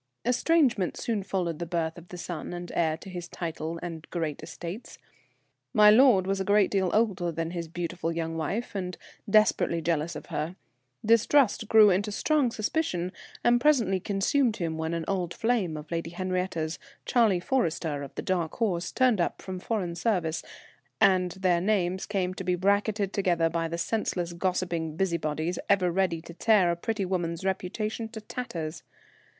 Estrangement 0.25 0.97
soon 0.97 1.21
followed 1.21 1.59
the 1.59 1.65
birth 1.67 1.95
of 1.95 2.07
the 2.07 2.17
son 2.17 2.53
and 2.53 2.71
heir 2.73 2.97
to 2.97 3.07
his 3.07 3.27
title 3.27 3.79
and 3.83 4.09
great 4.09 4.41
estates. 4.41 4.97
My 5.75 5.91
lord 5.91 6.25
was 6.25 6.39
a 6.39 6.43
great 6.43 6.71
deal 6.71 6.89
older 6.91 7.31
than 7.31 7.51
his 7.51 7.67
beautiful 7.67 8.11
young 8.11 8.35
wife, 8.35 8.73
and 8.73 8.97
desperately 9.29 9.79
jealous 9.79 10.15
of 10.15 10.25
her. 10.33 10.55
Distrust 11.05 11.67
grew 11.67 11.91
into 11.91 12.11
strong 12.11 12.49
suspicion, 12.49 13.11
and 13.43 13.61
presently 13.61 13.99
consumed 13.99 14.57
him 14.57 14.75
when 14.75 14.95
an 14.95 15.05
old 15.07 15.35
flame 15.35 15.77
of 15.77 15.91
Lady 15.91 16.09
Henriette's, 16.09 16.79
Charlie 17.05 17.39
Forrester, 17.39 18.01
of 18.01 18.15
the 18.15 18.23
Dark 18.23 18.55
Horse, 18.55 18.91
turned 18.91 19.21
up 19.21 19.39
from 19.39 19.59
foreign 19.59 19.93
service, 19.93 20.41
and 20.99 21.33
their 21.33 21.61
names 21.61 22.07
came 22.07 22.33
to 22.33 22.43
be 22.43 22.55
bracketed 22.55 23.13
together 23.13 23.49
by 23.51 23.67
the 23.67 23.77
senseless 23.77 24.33
gossiping 24.33 24.95
busybodies 24.97 25.59
ever 25.69 25.91
ready 25.91 26.23
to 26.23 26.33
tear 26.33 26.71
a 26.71 26.75
pretty 26.75 27.05
woman's 27.05 27.45
reputation 27.45 28.09
to 28.09 28.19
tatters. 28.19 28.81